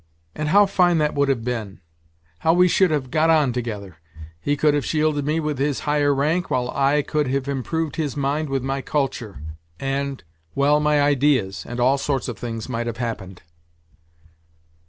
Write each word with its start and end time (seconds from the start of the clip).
And 0.33 0.47
how 0.49 0.65
fine 0.65 0.97
that 0.97 1.13
would 1.13 1.29
have 1.29 1.43
been! 1.43 1.79
How 2.39 2.53
we 2.53 2.67
should 2.67 2.89
have 2.89 3.11
got 3.11 3.29
on 3.29 3.53
together!" 3.53 3.97
He 4.41 4.57
could 4.57 4.73
have 4.73 4.83
shielded 4.83 5.27
me 5.27 5.39
with 5.39 5.59
his 5.59 5.81
higher 5.81 6.11
rank, 6.11 6.49
while 6.49 6.71
I 6.71 7.03
could 7.03 7.27
have 7.27 7.47
improved 7.47 7.97
his 7.97 8.17
mind 8.17 8.49
with 8.49 8.63
my 8.63 8.81
culture, 8.81 9.43
and, 9.79 10.23
well... 10.55 10.79
my 10.79 10.99
ideas, 10.99 11.67
and 11.69 11.79
all 11.79 11.99
sorts 11.99 12.27
of 12.27 12.39
things 12.39 12.67
might 12.67 12.87
have 12.87 12.97
happened." 12.97 13.43